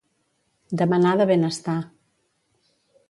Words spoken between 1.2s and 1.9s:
de ben estar.